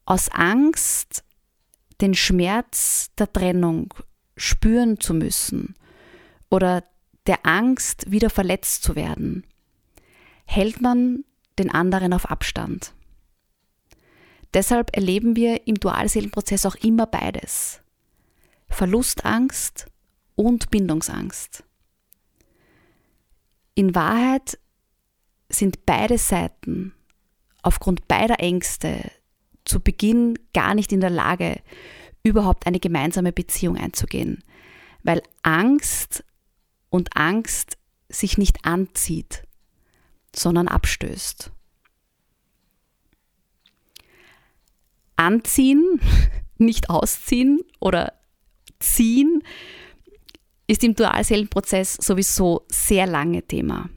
Aus 0.04 0.28
Angst, 0.30 1.25
den 2.00 2.14
Schmerz 2.14 3.11
der 3.18 3.32
Trennung 3.32 3.94
spüren 4.37 4.99
zu 4.99 5.14
müssen 5.14 5.75
oder 6.50 6.85
der 7.26 7.47
Angst, 7.47 8.11
wieder 8.11 8.30
verletzt 8.30 8.82
zu 8.82 8.97
werden, 8.97 9.47
hält 10.44 10.80
man 10.80 11.25
den 11.59 11.71
anderen 11.71 12.12
auf 12.12 12.30
Abstand. 12.30 12.94
Deshalb 14.54 14.94
erleben 14.94 15.37
wir 15.37 15.66
im 15.66 15.76
Dualseelenprozess 15.76 16.66
auch 16.66 16.75
immer 16.76 17.06
beides. 17.06 17.80
Verlustangst 18.68 19.87
und 20.35 20.71
Bindungsangst. 20.71 21.64
In 23.75 23.94
Wahrheit 23.94 24.59
sind 25.49 25.87
beide 25.87 26.18
Seiten 26.18 26.94
aufgrund 27.62 28.09
beider 28.09 28.40
Ängste 28.40 29.11
zu 29.64 29.80
Beginn 29.80 30.38
gar 30.52 30.75
nicht 30.75 30.92
in 30.92 31.00
der 31.00 31.11
Lage, 31.11 31.61
überhaupt 32.23 32.66
eine 32.66 32.80
gemeinsame 32.80 33.32
Beziehung 33.32 33.76
einzugehen, 33.76 34.42
weil 35.02 35.23
Angst 35.42 36.25
und 36.88 37.16
Angst 37.16 37.78
sich 38.09 38.38
nicht 38.38 38.64
anzieht, 38.64 39.47
sondern 40.35 40.68
abstößt. 40.68 41.51
Anziehen, 45.23 46.00
nicht 46.59 46.91
ausziehen 46.91 47.61
oder 47.81 48.12
ziehen 48.79 49.43
ist 50.67 50.85
im 50.85 50.95
Dualseelenprozess 50.95 51.95
sowieso 51.95 52.64
sehr 52.69 53.07
lange 53.07 53.43
Thema. 53.43 53.91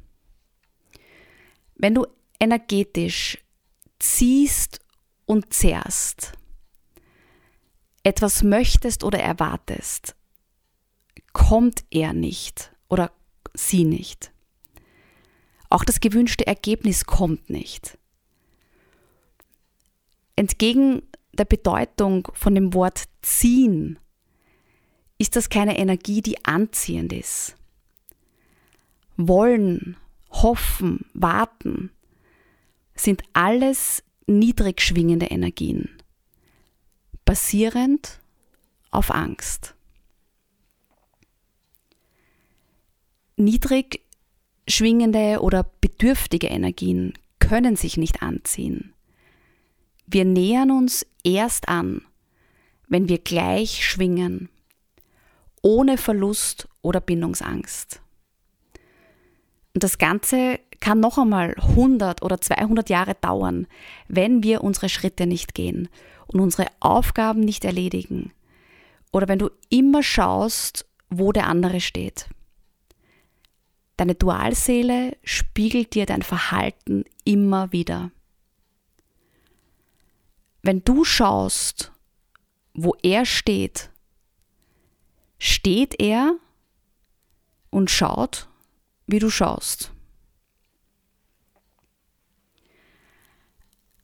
Wenn 1.76 1.96
du 1.96 2.06
energetisch 2.40 3.38
ziehst 4.00 4.80
und 5.26 5.54
zehrst, 5.54 6.34
etwas 8.04 8.44
möchtest 8.44 9.04
oder 9.04 9.20
erwartest, 9.20 10.16
kommt 11.34 11.84
er 11.92 12.14
nicht 12.14 12.72
oder 12.88 13.12
sie 13.54 13.84
nicht. 13.84 14.32
Auch 15.70 15.84
das 15.84 16.00
gewünschte 16.00 16.46
Ergebnis 16.46 17.06
kommt 17.06 17.50
nicht. 17.50 17.98
Entgegen 20.36 21.02
der 21.34 21.46
Bedeutung 21.46 22.28
von 22.34 22.56
dem 22.56 22.74
Wort 22.74 23.04
ziehen 23.22 24.00
ist 25.18 25.36
das 25.36 25.50
keine 25.50 25.78
Energie, 25.78 26.22
die 26.22 26.44
anziehend 26.46 27.14
ist. 27.14 27.56
Wollen, 29.18 29.96
hoffen, 30.30 31.06
warten 31.14 31.92
sind 32.96 33.24
alles 33.34 34.04
niedrig 34.28 34.82
schwingende 34.82 35.28
Energien, 35.28 35.90
basierend 37.24 38.20
auf 38.92 39.12
Angst. 39.12 39.76
Niedrig 43.38 44.02
schwingende 44.68 45.42
oder 45.42 45.70
bedürftige 45.82 46.48
Energien 46.48 47.14
können 47.40 47.76
sich 47.76 47.98
nicht 47.98 48.22
anziehen. 48.22 48.95
Wir 50.08 50.26
nähern 50.26 50.72
uns 50.72 51.06
erst 51.24 51.68
an, 51.68 52.02
wenn 52.88 53.10
wir 53.10 53.18
gleich 53.18 53.86
schwingen, 53.86 54.50
ohne 55.62 55.98
Verlust 55.98 56.68
oder 56.82 57.02
Bindungsangst. 57.02 58.02
Und 59.74 59.84
das 59.84 59.98
Ganze 59.98 60.60
kann 60.80 61.00
noch 61.00 61.18
einmal 61.18 61.56
100 61.58 62.22
oder 62.22 62.40
200 62.40 62.90
Jahre 62.90 63.16
dauern, 63.16 63.68
wenn 64.08 64.44
wir 64.44 64.64
unsere 64.64 64.90
Schritte 64.90 65.26
nicht 65.26 65.56
gehen 65.56 65.90
und 66.28 66.40
unsere 66.40 66.68
Aufgaben 66.80 67.42
nicht 67.42 67.66
erledigen. 67.66 68.32
Oder 69.12 69.28
wenn 69.28 69.40
du 69.40 69.50
immer 69.70 70.04
schaust, 70.04 70.86
wo 71.10 71.32
der 71.32 71.48
andere 71.48 71.82
steht. 71.82 72.28
Deine 73.98 74.16
Dualseele 74.16 75.18
spiegelt 75.24 75.96
dir 75.96 76.06
dein 76.06 76.22
Verhalten 76.22 77.06
immer 77.24 77.72
wieder. 77.72 78.12
Wenn 80.66 80.84
du 80.84 81.04
schaust, 81.04 81.92
wo 82.74 82.96
er 83.04 83.28
steht, 83.28 83.92
steht 85.38 86.02
er 86.02 86.40
und 87.70 87.92
schaut, 87.92 88.50
wie 89.06 89.20
du 89.20 89.30
schaust. 89.30 89.92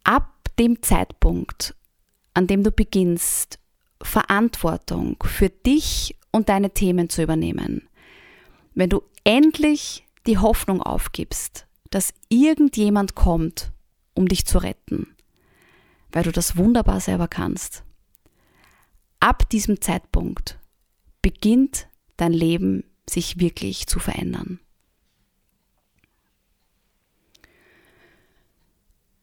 Ab 0.04 0.36
dem 0.60 0.84
Zeitpunkt, 0.84 1.74
an 2.36 2.46
dem 2.46 2.64
du 2.64 2.70
beginnst, 2.70 3.58
Verantwortung 4.00 5.18
für 5.24 5.50
dich 5.50 6.16
und 6.32 6.48
deine 6.48 6.70
Themen 6.70 7.10
zu 7.10 7.24
übernehmen, 7.24 7.90
wenn 8.76 8.92
du 8.92 9.02
endlich 9.24 10.06
die 10.28 10.38
Hoffnung 10.38 10.84
aufgibst, 10.84 11.66
dass 11.90 12.14
irgendjemand 12.30 13.16
kommt, 13.16 13.72
um 14.14 14.28
dich 14.28 14.46
zu 14.46 14.60
retten, 14.60 15.16
weil 16.12 16.24
du 16.24 16.32
das 16.32 16.58
wunderbar 16.58 17.00
selber 17.00 17.28
kannst. 17.28 17.84
Ab 19.20 19.50
diesem 19.50 19.82
Zeitpunkt 19.82 20.60
beginnt 21.22 21.88
dein 22.18 22.34
Leben 22.34 22.84
sich 23.10 23.40
wirklich 23.40 23.88
zu 23.88 24.00
verändern. 24.00 24.60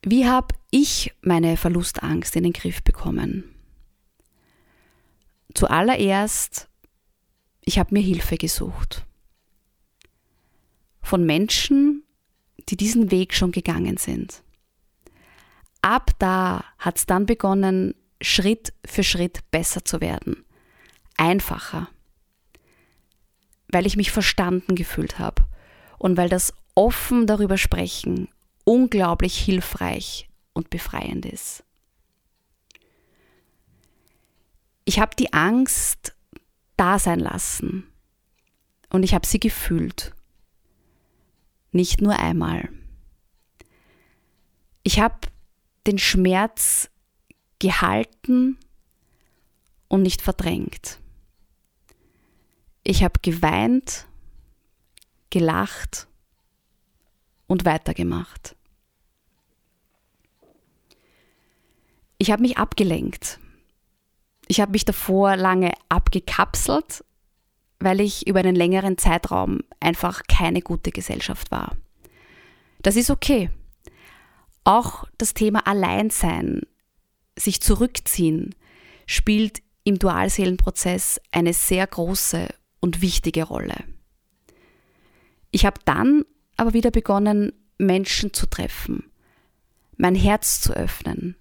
Wie 0.02 0.26
habe 0.26 0.54
ich 0.70 1.12
meine 1.20 1.56
Verlustangst 1.56 2.36
in 2.36 2.44
den 2.44 2.52
Griff 2.52 2.82
bekommen? 2.82 3.54
Zuallererst, 5.54 6.68
ich 7.62 7.78
habe 7.78 7.94
mir 7.94 8.00
Hilfe 8.00 8.36
gesucht. 8.36 9.04
Von 11.02 11.26
Menschen, 11.26 12.04
die 12.68 12.76
diesen 12.76 13.10
Weg 13.10 13.34
schon 13.34 13.50
gegangen 13.50 13.96
sind. 13.96 14.42
Ab 15.82 16.10
da 16.18 16.64
hat 16.78 16.98
es 16.98 17.06
dann 17.06 17.26
begonnen, 17.26 17.94
Schritt 18.20 18.72
für 18.84 19.04
Schritt 19.04 19.40
besser 19.50 19.84
zu 19.84 20.00
werden 20.00 20.44
einfacher, 21.18 21.88
weil 23.70 23.86
ich 23.86 23.96
mich 23.96 24.10
verstanden 24.10 24.74
gefühlt 24.76 25.18
habe 25.18 25.44
und 25.98 26.16
weil 26.16 26.30
das 26.30 26.54
offen 26.74 27.26
darüber 27.26 27.58
sprechen 27.58 28.28
unglaublich 28.64 29.38
hilfreich 29.38 30.28
und 30.52 30.70
befreiend 30.70 31.24
ist. 31.26 31.64
Ich 34.84 35.00
habe 35.00 35.16
die 35.16 35.32
Angst 35.32 36.14
da 36.76 36.98
sein 36.98 37.18
lassen 37.18 37.86
und 38.90 39.02
ich 39.02 39.14
habe 39.14 39.26
sie 39.26 39.40
gefühlt. 39.40 40.14
Nicht 41.72 42.00
nur 42.00 42.18
einmal. 42.18 42.68
Ich 44.82 45.00
habe 45.00 45.16
den 45.88 45.98
Schmerz 45.98 46.90
gehalten 47.58 48.58
und 49.88 50.02
nicht 50.02 50.20
verdrängt. 50.20 51.00
Ich 52.84 53.02
habe 53.02 53.18
geweint, 53.22 54.06
gelacht 55.30 56.06
und 57.46 57.64
weitergemacht. 57.64 58.54
Ich 62.18 62.30
habe 62.30 62.42
mich 62.42 62.58
abgelenkt. 62.58 63.40
Ich 64.46 64.60
habe 64.60 64.72
mich 64.72 64.84
davor 64.84 65.36
lange 65.36 65.72
abgekapselt, 65.88 67.02
weil 67.80 68.00
ich 68.00 68.26
über 68.26 68.40
einen 68.40 68.56
längeren 68.56 68.98
Zeitraum 68.98 69.60
einfach 69.80 70.22
keine 70.28 70.60
gute 70.60 70.90
Gesellschaft 70.90 71.50
war. 71.50 71.76
Das 72.82 72.96
ist 72.96 73.10
okay. 73.10 73.50
Auch 74.68 75.06
das 75.16 75.32
Thema 75.32 75.66
Alleinsein, 75.66 76.60
sich 77.38 77.62
zurückziehen, 77.62 78.54
spielt 79.06 79.62
im 79.82 79.98
Dualseelenprozess 79.98 81.22
eine 81.30 81.54
sehr 81.54 81.86
große 81.86 82.48
und 82.78 83.00
wichtige 83.00 83.44
Rolle. 83.44 83.82
Ich 85.52 85.64
habe 85.64 85.80
dann 85.86 86.26
aber 86.58 86.74
wieder 86.74 86.90
begonnen, 86.90 87.54
Menschen 87.78 88.34
zu 88.34 88.44
treffen, 88.44 89.10
mein 89.96 90.14
Herz 90.14 90.60
zu 90.60 90.74
öffnen, 90.74 91.34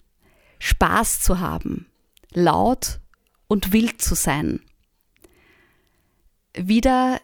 Spaß 0.59 1.19
zu 1.19 1.41
haben, 1.41 1.85
laut 2.31 3.01
und 3.49 3.73
wild 3.73 4.01
zu 4.01 4.15
sein, 4.15 4.61
wieder 6.53 7.19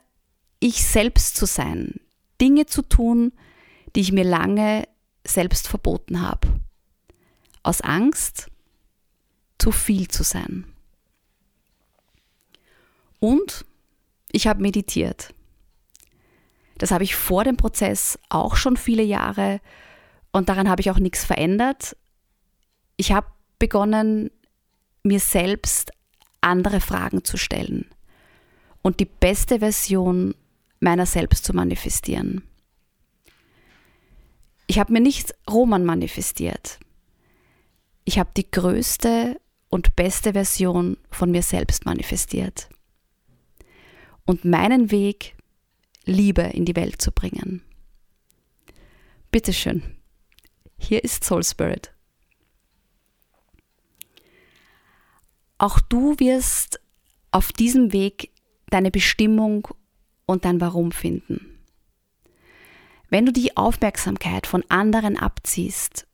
ich 0.59 0.85
selbst 0.85 1.37
zu 1.37 1.45
sein, 1.45 2.01
Dinge 2.41 2.65
zu 2.65 2.81
tun, 2.81 3.31
die 3.95 4.01
ich 4.01 4.11
mir 4.11 4.25
lange 4.25 4.83
selbst 5.25 5.67
verboten 5.67 6.21
habe. 6.21 6.47
Aus 7.63 7.81
Angst, 7.81 8.49
zu 9.57 9.71
viel 9.71 10.07
zu 10.09 10.23
sein. 10.23 10.65
Und 13.19 13.65
ich 14.31 14.47
habe 14.47 14.61
meditiert. 14.61 15.33
Das 16.77 16.91
habe 16.91 17.05
ich 17.05 17.15
vor 17.15 17.45
dem 17.45 17.55
Prozess 17.55 18.19
auch 18.27 18.57
schon 18.57 18.75
viele 18.75 19.03
Jahre 19.03 19.61
und 20.33 20.49
daran 20.49 20.67
habe 20.67 20.81
ich 20.81 20.91
auch 20.91 20.99
nichts 20.99 21.23
verändert. 21.23 21.95
Ich 22.97 23.13
habe 23.13 23.27
begonnen, 23.59 24.31
mir 25.03 25.19
selbst 25.19 25.91
andere 26.41 26.81
Fragen 26.81 27.23
zu 27.23 27.37
stellen 27.37 27.85
und 28.81 28.99
die 28.99 29.05
beste 29.05 29.59
Version 29.59 30.35
meiner 30.81 31.05
selbst 31.05 31.45
zu 31.45 31.53
manifestieren. 31.53 32.43
Ich 34.67 34.79
habe 34.79 34.93
mir 34.93 35.01
nicht 35.01 35.33
Roman 35.49 35.85
manifestiert. 35.85 36.79
Ich 38.05 38.19
habe 38.19 38.31
die 38.35 38.49
größte 38.49 39.39
und 39.69 39.95
beste 39.95 40.33
Version 40.33 40.97
von 41.09 41.31
mir 41.31 41.41
selbst 41.41 41.85
manifestiert. 41.85 42.69
Und 44.25 44.45
meinen 44.45 44.91
Weg, 44.91 45.35
Liebe 46.05 46.41
in 46.41 46.65
die 46.65 46.75
Welt 46.75 47.01
zu 47.01 47.11
bringen. 47.11 47.61
Bitteschön. 49.31 49.83
Hier 50.77 51.03
ist 51.03 51.23
Soul 51.23 51.43
Spirit. 51.43 51.93
Auch 55.57 55.79
du 55.79 56.19
wirst 56.19 56.79
auf 57.31 57.51
diesem 57.51 57.93
Weg 57.93 58.31
deine 58.69 58.91
Bestimmung 58.91 59.67
und 60.25 60.45
dein 60.45 60.59
Warum 60.61 60.91
finden. 60.91 61.52
Wenn 63.13 63.27
du 63.27 63.31
die 63.31 63.55
Aufmerksamkeit 63.55 64.47
von 64.47 64.63
anderen 64.69 65.19
abziehst 65.19 66.07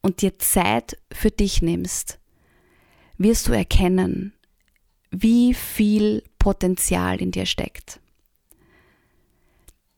und 0.00 0.22
dir 0.22 0.38
Zeit 0.38 0.96
für 1.10 1.32
dich 1.32 1.60
nimmst, 1.60 2.20
wirst 3.18 3.48
du 3.48 3.52
erkennen, 3.52 4.32
wie 5.10 5.54
viel 5.54 6.22
Potenzial 6.38 7.20
in 7.20 7.32
dir 7.32 7.46
steckt. 7.46 7.98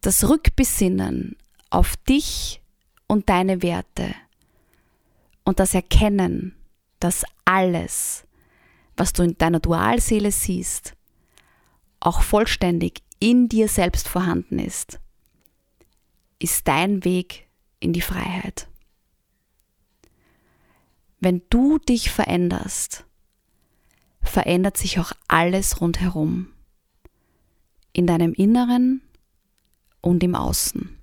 Das 0.01 0.27
Rückbesinnen 0.27 1.37
auf 1.69 1.99
dich 1.99 2.63
und 3.07 3.29
deine 3.29 3.61
Werte 3.61 4.15
und 5.45 5.61
das 5.61 5.75
Erkennen, 5.75 6.57
dass 6.99 7.27
alles, 7.45 8.25
was 8.97 9.13
du 9.13 9.23
in 9.23 9.37
deiner 9.37 9.61
Dualseele 9.61 10.33
siehst, 10.33 10.95
auch 12.01 12.23
vollständig 12.23 13.03
in 13.19 13.51
dir 13.51 13.69
selbst 13.69 14.09
vorhanden 14.09 14.59
ist, 14.59 14.99
ist 16.43 16.67
dein 16.69 17.05
Weg 17.05 17.47
in 17.81 17.93
die 17.93 18.01
Freiheit. 18.01 18.69
Wenn 21.21 21.43
du 21.51 21.79
dich 21.79 22.11
veränderst, 22.11 23.05
verändert 24.23 24.77
sich 24.77 24.99
auch 24.99 25.13
alles 25.29 25.81
rundherum, 25.81 26.49
in 27.93 28.07
deinem 28.07 28.33
Inneren 28.33 29.03
und 30.01 30.23
im 30.25 30.35
Außen. 30.35 30.99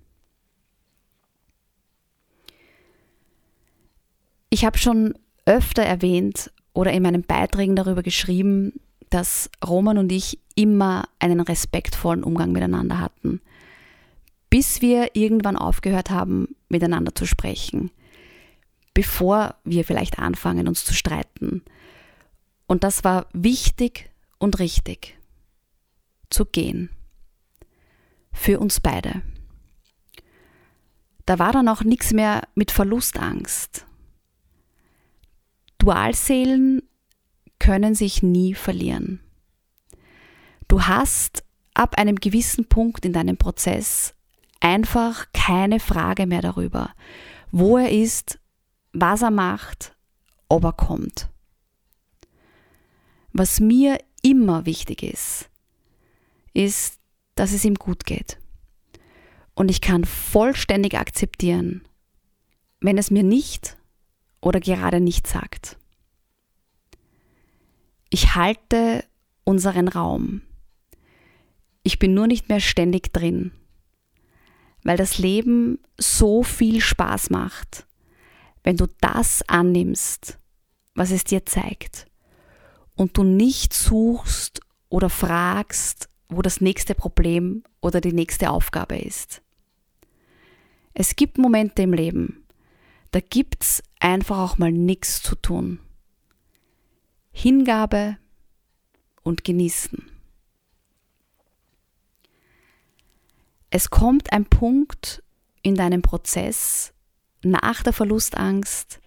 Ich 4.49 4.65
habe 4.65 4.77
schon 4.77 5.13
öfter 5.45 5.83
erwähnt 5.83 6.51
oder 6.73 6.91
in 6.91 7.03
meinen 7.03 7.23
Beiträgen 7.23 7.75
darüber 7.75 8.03
geschrieben, 8.03 8.73
dass 9.09 9.49
Roman 9.65 9.97
und 9.97 10.11
ich 10.11 10.39
immer 10.55 11.07
einen 11.19 11.39
respektvollen 11.39 12.23
Umgang 12.23 12.51
miteinander 12.51 12.99
hatten, 12.99 13.41
bis 14.49 14.81
wir 14.81 15.15
irgendwann 15.15 15.55
aufgehört 15.55 16.09
haben, 16.09 16.55
miteinander 16.69 17.13
zu 17.13 17.25
sprechen, 17.25 17.91
bevor 18.93 19.55
wir 19.63 19.85
vielleicht 19.85 20.19
anfangen, 20.19 20.67
uns 20.67 20.85
zu 20.85 20.93
streiten. 20.93 21.63
Und 22.67 22.83
das 22.83 23.03
war 23.03 23.27
wichtig 23.33 24.09
und 24.37 24.59
richtig, 24.59 25.17
zu 26.29 26.45
gehen, 26.45 26.89
für 28.31 28.59
uns 28.59 28.79
beide. 28.79 29.21
Da 31.25 31.37
war 31.37 31.51
dann 31.51 31.67
auch 31.67 31.83
nichts 31.83 32.11
mehr 32.11 32.47
mit 32.55 32.71
Verlustangst. 32.71 33.85
Dualseelen 35.77 36.81
können 37.59 37.93
sich 37.93 38.23
nie 38.23 38.55
verlieren. 38.55 39.19
Du 40.67 40.83
hast 40.83 41.43
ab 41.73 41.95
einem 41.97 42.15
gewissen 42.15 42.65
Punkt 42.65 43.05
in 43.05 43.13
deinem 43.13 43.37
Prozess 43.37 44.15
einfach 44.59 45.25
keine 45.33 45.79
Frage 45.79 46.25
mehr 46.25 46.41
darüber, 46.41 46.93
wo 47.51 47.77
er 47.77 47.91
ist, 47.91 48.39
was 48.93 49.21
er 49.21 49.31
macht, 49.31 49.95
ob 50.47 50.63
er 50.63 50.73
kommt. 50.73 51.29
Was 53.31 53.59
mir 53.59 53.99
immer 54.21 54.65
wichtig 54.65 55.03
ist, 55.03 55.49
ist, 56.53 56.99
dass 57.35 57.53
es 57.53 57.63
ihm 57.63 57.75
gut 57.75 58.05
geht. 58.05 58.37
Und 59.53 59.69
ich 59.69 59.81
kann 59.81 60.05
vollständig 60.05 60.97
akzeptieren, 60.97 61.83
wenn 62.79 62.97
es 62.97 63.11
mir 63.11 63.23
nicht 63.23 63.77
oder 64.41 64.59
gerade 64.59 64.99
nicht 64.99 65.27
sagt. 65.27 65.77
Ich 68.09 68.35
halte 68.35 69.05
unseren 69.43 69.87
Raum. 69.87 70.41
Ich 71.83 71.99
bin 71.99 72.13
nur 72.13 72.27
nicht 72.27 72.49
mehr 72.49 72.59
ständig 72.59 73.13
drin, 73.13 73.51
weil 74.83 74.97
das 74.97 75.17
Leben 75.17 75.79
so 75.97 76.43
viel 76.43 76.81
Spaß 76.81 77.29
macht, 77.29 77.85
wenn 78.63 78.77
du 78.77 78.87
das 79.01 79.43
annimmst, 79.47 80.37
was 80.95 81.11
es 81.11 81.23
dir 81.23 81.45
zeigt 81.45 82.07
und 82.95 83.17
du 83.17 83.23
nicht 83.23 83.73
suchst 83.73 84.61
oder 84.89 85.09
fragst, 85.09 86.09
wo 86.27 86.41
das 86.41 86.61
nächste 86.61 86.95
Problem 86.95 87.63
oder 87.81 88.01
die 88.01 88.13
nächste 88.13 88.49
Aufgabe 88.49 88.97
ist. 88.97 89.41
Es 90.93 91.15
gibt 91.15 91.37
Momente 91.37 91.81
im 91.81 91.93
Leben, 91.93 92.45
da 93.11 93.19
gibt's 93.21 93.81
einfach 93.99 94.37
auch 94.37 94.57
mal 94.57 94.71
nichts 94.71 95.21
zu 95.21 95.35
tun. 95.35 95.79
Hingabe 97.31 98.17
und 99.23 99.43
Genießen. 99.43 100.18
Es 103.69 103.89
kommt 103.89 104.33
ein 104.33 104.45
Punkt 104.45 105.23
in 105.61 105.75
deinem 105.75 106.01
Prozess 106.01 106.93
nach 107.43 107.83
der 107.83 107.93
Verlustangst, 107.93 108.99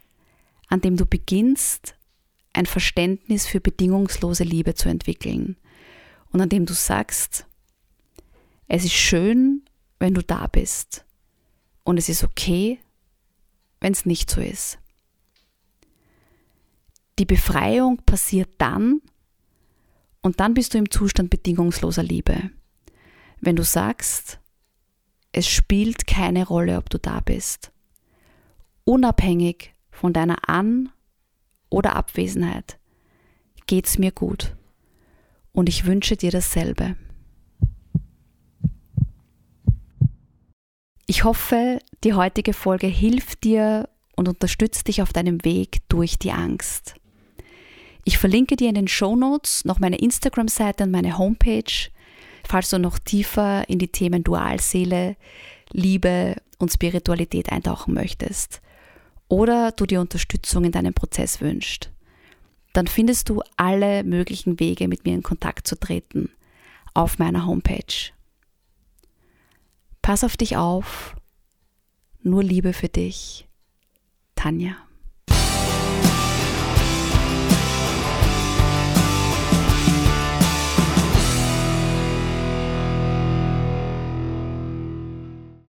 an 0.68 0.80
dem 0.80 0.96
du 0.96 1.04
beginnst, 1.04 1.94
ein 2.52 2.66
Verständnis 2.66 3.46
für 3.46 3.60
bedingungslose 3.60 4.44
Liebe 4.44 4.74
zu 4.74 4.88
entwickeln 4.88 5.56
und 6.30 6.40
an 6.40 6.48
dem 6.48 6.66
du 6.66 6.74
sagst, 6.74 7.46
es 8.68 8.84
ist 8.84 8.94
schön, 8.94 9.64
wenn 9.98 10.14
du 10.14 10.22
da 10.22 10.46
bist 10.46 11.04
und 11.84 11.98
es 11.98 12.08
ist 12.08 12.24
okay, 12.24 12.78
wenn 13.80 13.92
es 13.92 14.06
nicht 14.06 14.30
so 14.30 14.40
ist. 14.40 14.78
Die 17.18 17.24
Befreiung 17.24 17.98
passiert 17.98 18.48
dann 18.58 19.00
und 20.22 20.40
dann 20.40 20.54
bist 20.54 20.74
du 20.74 20.78
im 20.78 20.90
Zustand 20.90 21.30
bedingungsloser 21.30 22.02
Liebe. 22.02 22.50
Wenn 23.40 23.56
du 23.56 23.64
sagst, 23.64 24.38
es 25.32 25.48
spielt 25.48 26.06
keine 26.06 26.46
Rolle, 26.46 26.76
ob 26.76 26.90
du 26.90 26.98
da 26.98 27.20
bist. 27.20 27.72
Unabhängig 28.84 29.74
von 29.90 30.12
deiner 30.12 30.48
An- 30.48 30.90
oder 31.70 31.96
Abwesenheit 31.96 32.78
geht's 33.66 33.98
mir 33.98 34.12
gut. 34.12 34.54
Und 35.52 35.68
ich 35.68 35.86
wünsche 35.86 36.16
dir 36.16 36.30
dasselbe. 36.30 36.96
Ich 41.06 41.24
hoffe, 41.24 41.78
die 42.04 42.14
heutige 42.14 42.52
Folge 42.52 42.86
hilft 42.86 43.44
dir 43.44 43.88
und 44.16 44.28
unterstützt 44.28 44.88
dich 44.88 45.02
auf 45.02 45.12
deinem 45.12 45.44
Weg 45.44 45.78
durch 45.88 46.18
die 46.18 46.32
Angst. 46.32 46.94
Ich 48.04 48.18
verlinke 48.18 48.56
dir 48.56 48.68
in 48.68 48.74
den 48.74 48.88
Show 48.88 49.14
Notes 49.14 49.64
noch 49.64 49.78
meine 49.78 49.98
Instagram-Seite 49.98 50.84
und 50.84 50.90
meine 50.90 51.18
Homepage, 51.18 51.90
falls 52.46 52.70
du 52.70 52.78
noch 52.78 52.98
tiefer 52.98 53.68
in 53.68 53.78
die 53.78 53.88
Themen 53.88 54.24
Dualseele, 54.24 55.16
Liebe 55.70 56.36
und 56.58 56.72
Spiritualität 56.72 57.50
eintauchen 57.50 57.94
möchtest 57.94 58.60
oder 59.28 59.72
du 59.72 59.86
dir 59.86 60.00
Unterstützung 60.00 60.64
in 60.64 60.72
deinem 60.72 60.94
Prozess 60.94 61.40
wünschst. 61.40 61.90
Dann 62.72 62.86
findest 62.86 63.28
du 63.28 63.42
alle 63.56 64.04
möglichen 64.04 64.60
Wege, 64.60 64.88
mit 64.88 65.04
mir 65.04 65.14
in 65.14 65.22
Kontakt 65.22 65.66
zu 65.66 65.78
treten 65.78 66.30
auf 66.94 67.18
meiner 67.18 67.46
Homepage. 67.46 68.12
Pass 70.02 70.24
auf 70.24 70.36
dich 70.36 70.56
auf. 70.56 71.16
Nur 72.22 72.42
Liebe 72.42 72.72
für 72.72 72.88
dich. 72.88 73.48
Tanja. 74.34 74.76